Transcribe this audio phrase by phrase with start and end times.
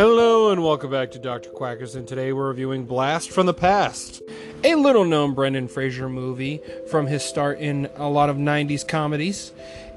[0.00, 1.50] Hello and welcome back to Dr.
[1.50, 4.22] Quackers, and today we're reviewing Blast from the Past,
[4.64, 9.52] a little known Brendan Fraser movie from his start in a lot of 90s comedies.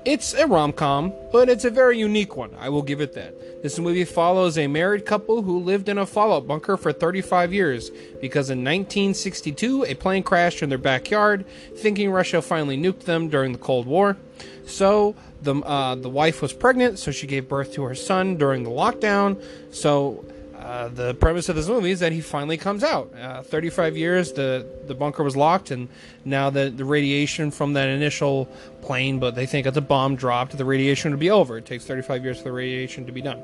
[0.06, 3.64] It's a rom com, but it's a very unique one, I will give it that.
[3.64, 7.90] This movie follows a married couple who lived in a fallout bunker for 35 years
[8.20, 11.46] because in 1962 a plane crashed in their backyard,
[11.78, 14.18] thinking Russia finally nuked them during the Cold War.
[14.66, 18.64] So the uh, the wife was pregnant, so she gave birth to her son during
[18.64, 19.42] the lockdown.
[19.72, 20.26] So
[20.64, 23.14] uh, the premise of this movie is that he finally comes out.
[23.20, 25.90] Uh, 35 years, the the bunker was locked, and
[26.24, 28.46] now the the radiation from that initial
[28.82, 31.58] plane, but they think it's a bomb dropped, the radiation would be over.
[31.58, 33.44] It takes 35 years for the radiation to be done.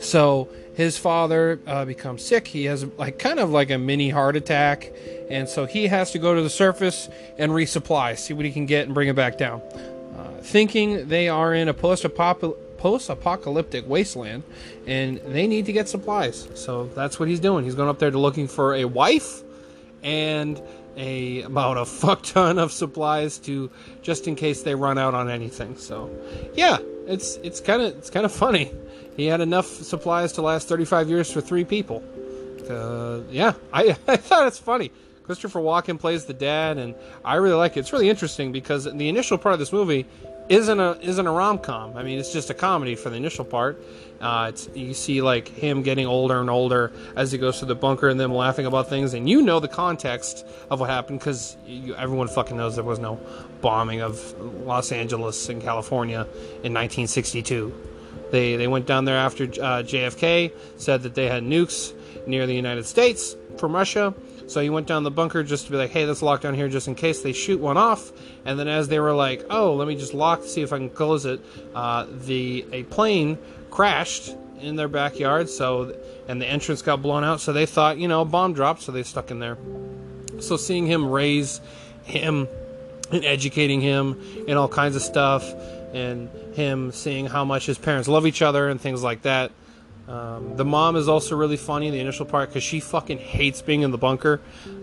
[0.00, 2.48] So his father uh, becomes sick.
[2.48, 4.90] He has like kind of like a mini heart attack,
[5.28, 8.64] and so he has to go to the surface and resupply, see what he can
[8.64, 9.60] get, and bring it back down.
[10.16, 14.42] Uh, thinking they are in a post-apocalyptic post-apocalyptic wasteland
[14.86, 16.48] and they need to get supplies.
[16.54, 17.64] So that's what he's doing.
[17.64, 19.42] He's going up there to looking for a wife
[20.02, 20.60] and
[20.96, 25.28] a about a fuck ton of supplies to just in case they run out on
[25.28, 25.76] anything.
[25.76, 26.10] So
[26.54, 28.72] yeah it's it's kind of it's kind of funny.
[29.14, 32.02] He had enough supplies to last 35 years for three people.
[32.68, 34.90] Uh, yeah I, I thought it's funny.
[35.24, 37.80] Christopher Walken plays the dad, and I really like it.
[37.80, 40.06] It's really interesting because in the initial part of this movie
[40.50, 41.96] isn't a isn't a rom com.
[41.96, 43.82] I mean, it's just a comedy for the initial part.
[44.20, 47.76] Uh, it's you see like him getting older and older as he goes through the
[47.76, 51.56] bunker, and them laughing about things, and you know the context of what happened because
[51.96, 53.20] everyone fucking knows there was no
[53.60, 54.34] bombing of
[54.66, 56.22] Los Angeles and California
[56.64, 57.72] in 1962.
[58.32, 61.94] They they went down there after uh, JFK said that they had nukes
[62.26, 64.14] near the United States from Russia
[64.50, 66.68] so he went down the bunker just to be like, hey, let's lock down here
[66.68, 68.10] just in case they shoot one off.
[68.44, 70.78] And then as they were like, oh, let me just lock to see if I
[70.78, 71.40] can close it,
[71.72, 73.38] uh, the a plane
[73.70, 75.48] crashed in their backyard.
[75.48, 77.40] So and the entrance got blown out.
[77.40, 78.82] So they thought, you know, a bomb dropped.
[78.82, 79.56] So they stuck in there.
[80.40, 81.60] So seeing him raise
[82.02, 82.48] him
[83.12, 85.48] and educating him and all kinds of stuff,
[85.92, 89.52] and him seeing how much his parents love each other and things like that
[90.10, 93.62] um, the mom is also really funny in the initial part because she fucking hates
[93.62, 94.40] being in the bunker.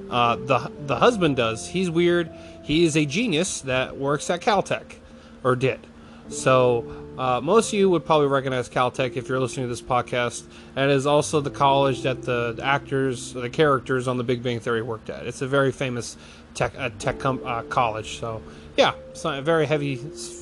[0.09, 1.67] Uh, the the husband does.
[1.67, 2.31] He's weird.
[2.63, 4.95] He is a genius that works at Caltech,
[5.43, 5.85] or did.
[6.29, 10.43] So uh, most of you would probably recognize Caltech if you're listening to this podcast.
[10.75, 14.59] and That is also the college that the actors, the characters on The Big Bang
[14.61, 15.25] Theory worked at.
[15.27, 16.15] It's a very famous
[16.53, 18.19] tech uh, tech com- uh, college.
[18.19, 18.41] So
[18.77, 19.99] yeah, it's very heavy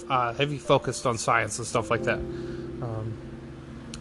[0.10, 2.20] uh, heavy focused on science and stuff like that.
[2.20, 3.14] Um,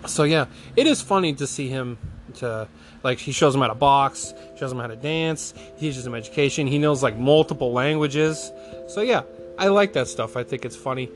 [0.06, 1.98] so yeah, it is funny to see him
[2.36, 2.68] to
[3.02, 6.14] like he shows him how to box, shows him how to dance, he teaches him
[6.14, 6.66] education.
[6.66, 8.50] He knows like multiple languages.
[8.88, 9.22] So yeah,
[9.58, 10.36] I like that stuff.
[10.36, 11.10] I think it's funny.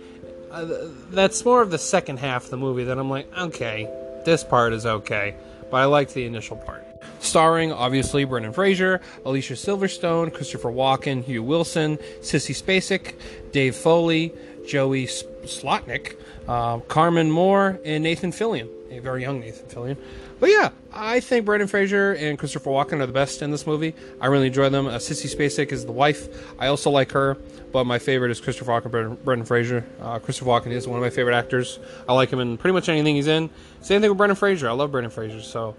[0.50, 0.66] Uh,
[1.10, 3.84] that's more of the second half of the movie that I'm like, okay,
[4.24, 5.34] this part is okay,
[5.70, 6.84] but I liked the initial part.
[7.20, 13.14] Starring, obviously, Brendan Fraser, Alicia Silverstone, Christopher Walken, Hugh Wilson, Sissy Spacek,
[13.52, 14.32] Dave Foley,
[14.66, 16.16] Joey Slotnick,
[16.46, 19.96] uh, Carmen Moore, and Nathan Fillion a very young Nathan Fillion.
[20.40, 23.94] But yeah, I think Brendan Fraser and Christopher Walken are the best in this movie.
[24.20, 24.86] I really enjoy them.
[24.86, 26.28] Uh, Sissy Spacek is the wife.
[26.58, 27.36] I also like her,
[27.72, 29.84] but my favorite is Christopher Walken, Brendan, Brendan Fraser.
[30.00, 31.78] Uh, Christopher Walken is one of my favorite actors.
[32.08, 33.50] I like him in pretty much anything he's in.
[33.80, 34.68] Same thing with Brendan Fraser.
[34.68, 35.74] I love Brendan Fraser, so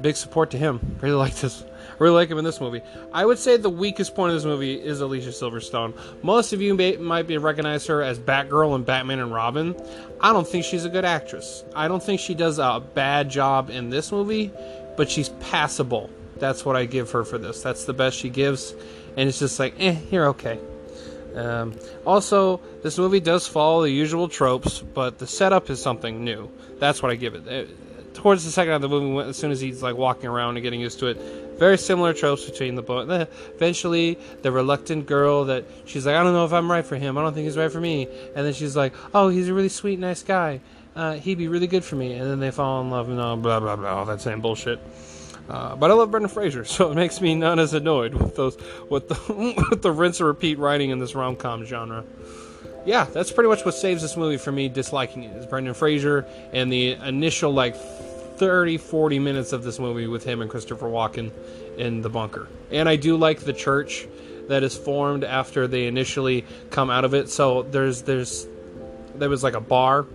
[0.00, 0.96] big support to him.
[1.02, 1.64] Really like this.
[1.98, 2.80] Really like him in this movie.
[3.12, 5.94] I would say the weakest point of this movie is Alicia Silverstone.
[6.22, 9.76] Most of you may, might be recognize her as Batgirl and Batman and Robin.
[10.20, 11.64] I don't think she's a good actress.
[11.74, 14.50] I don't think she does a bad job in this movie,
[14.96, 16.10] but she's passable.
[16.38, 17.62] That's what I give her for this.
[17.62, 18.74] That's the best she gives,
[19.16, 20.58] and it's just like, eh, you're okay.
[21.34, 21.74] Um,
[22.04, 26.50] also, this movie does follow the usual tropes, but the setup is something new.
[26.78, 27.46] That's what I give it.
[27.46, 27.68] it
[28.14, 30.62] towards the second half of the movie, as soon as he's like walking around and
[30.62, 31.18] getting used to it,
[31.58, 33.08] very similar tropes between the both.
[33.54, 37.16] Eventually, the reluctant girl that she's like, I don't know if I'm right for him.
[37.18, 38.08] I don't think he's right for me.
[38.34, 40.60] And then she's like, Oh, he's a really sweet, nice guy.
[40.94, 42.14] Uh, he'd be really good for me.
[42.14, 44.80] And then they fall in love and all blah blah blah, all that same bullshit.
[45.48, 48.56] Uh, but I love Brendan Fraser, so it makes me not as annoyed with those
[48.90, 52.04] with the with the rinse and repeat writing in this rom com genre.
[52.84, 56.26] Yeah, that's pretty much what saves this movie for me disliking it is Brendan Fraser
[56.52, 61.30] and the initial like 30, 40 minutes of this movie with him and Christopher Walken
[61.78, 62.48] in the bunker.
[62.72, 64.06] And I do like the church
[64.48, 67.30] that is formed after they initially come out of it.
[67.30, 68.46] So there's there's
[69.14, 70.06] there was like a bar.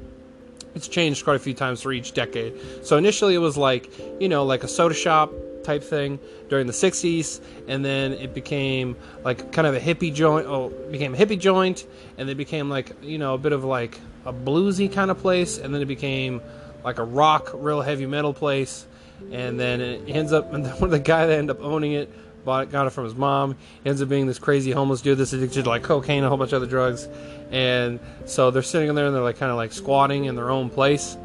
[0.76, 2.54] It's changed quite a few times for each decade.
[2.86, 5.32] So initially it was like, you know, like a soda shop
[5.68, 6.20] type thing
[6.50, 11.14] during the 60s and then it became like kind of a hippie joint oh became
[11.14, 11.86] a hippie joint
[12.18, 15.58] and it became like you know a bit of like a bluesy kind of place
[15.58, 16.42] and then it became
[16.88, 18.88] like a rock, real heavy metal place,
[19.32, 22.10] and then it ends up, and then the guy that ended up owning it
[22.46, 23.58] bought it, got it from his mom.
[23.86, 26.38] Ends up being this crazy homeless dude that's addicted to like cocaine and a whole
[26.38, 27.10] bunch of other drugs,
[27.52, 30.50] and so they're sitting in there and they're like kind of like squatting in their
[30.50, 31.18] own place,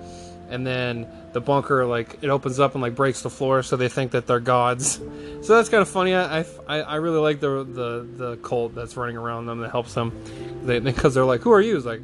[0.53, 3.89] and then the bunker like it opens up and like breaks the floor, so they
[3.89, 5.01] think that they're gods.
[5.43, 6.15] So that's kind of funny.
[6.15, 9.95] I, I, I really like the the the cult that's running around them that helps
[9.95, 10.13] them,
[10.65, 11.77] they because they're like, who are you?
[11.77, 12.03] It's like.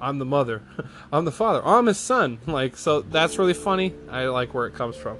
[0.00, 0.60] I'm the mother.
[1.12, 1.62] I'm the father.
[1.64, 2.38] I'm his son.
[2.46, 3.94] Like, so that's really funny.
[4.10, 5.16] I like where it comes from.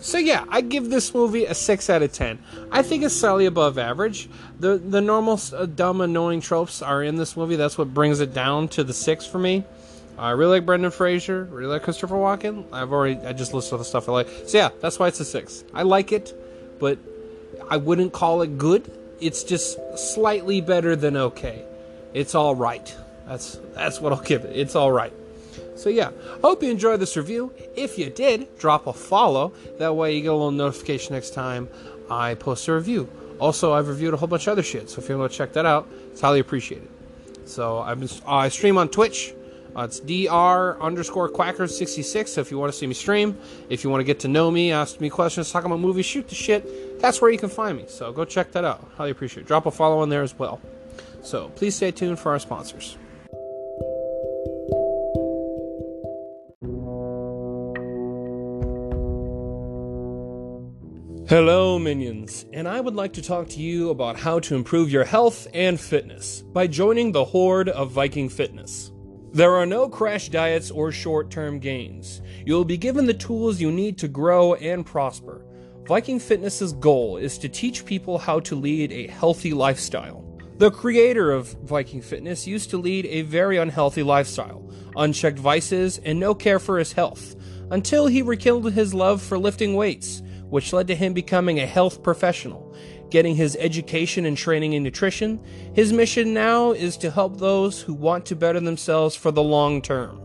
[0.00, 2.38] So yeah, I give this movie a six out of ten.
[2.70, 4.28] I think it's slightly above average.
[4.60, 7.56] The the normal uh, dumb annoying tropes are in this movie.
[7.56, 9.64] That's what brings it down to the six for me.
[10.18, 11.44] I really like Brendan Fraser.
[11.44, 12.64] Really like Christopher Walken.
[12.72, 14.28] I've already I just listed all the stuff I like.
[14.46, 15.64] So yeah, that's why it's a six.
[15.72, 16.34] I like it,
[16.78, 16.98] but
[17.70, 18.90] I wouldn't call it good.
[19.20, 21.64] It's just slightly better than okay.
[22.14, 22.94] It's all right.
[23.26, 24.56] That's that's what I'll give it.
[24.56, 25.12] It's all right.
[25.76, 26.10] So yeah,
[26.42, 27.52] hope you enjoyed this review.
[27.76, 29.52] If you did, drop a follow.
[29.78, 31.68] That way you get a little notification next time
[32.10, 33.08] I post a review.
[33.38, 35.52] Also, I've reviewed a whole bunch of other shit, so if you want to check
[35.52, 36.88] that out, it's highly appreciated.
[37.44, 39.32] So I've been, uh, I stream on Twitch.
[39.78, 42.28] Uh, it's dr underscore quackers66.
[42.28, 43.38] So if you want to see me stream,
[43.68, 46.28] if you want to get to know me, ask me questions, talk about movies, shoot
[46.28, 47.84] the shit, that's where you can find me.
[47.86, 48.90] So go check that out.
[48.96, 49.46] Highly appreciate it.
[49.46, 50.60] Drop a follow in there as well.
[51.22, 52.96] So please stay tuned for our sponsors.
[61.28, 65.04] Hello, minions, and I would like to talk to you about how to improve your
[65.04, 68.90] health and fitness by joining the horde of Viking Fitness.
[69.32, 72.22] There are no crash diets or short term gains.
[72.46, 75.44] You'll be given the tools you need to grow and prosper.
[75.86, 80.24] Viking Fitness's goal is to teach people how to lead a healthy lifestyle.
[80.56, 86.18] The creator of Viking Fitness used to lead a very unhealthy lifestyle, unchecked vices, and
[86.18, 87.36] no care for his health,
[87.70, 92.02] until he rekindled his love for lifting weights which led to him becoming a health
[92.02, 92.67] professional,
[93.10, 95.40] getting his education and training in nutrition.
[95.74, 99.80] His mission now is to help those who want to better themselves for the long
[99.82, 100.20] term.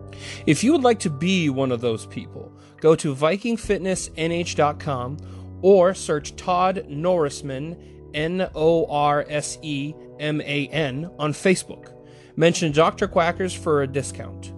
[0.45, 5.17] If you would like to be one of those people, go to VikingFitnessNH.com
[5.61, 11.93] or search Todd Norseman, N O R S E M A N, on Facebook.
[12.35, 13.07] Mention Dr.
[13.07, 14.52] Quackers for a discount.